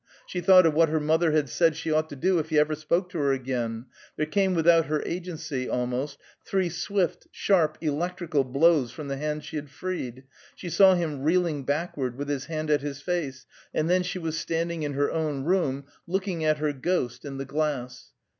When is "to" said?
2.09-2.15, 3.09-3.19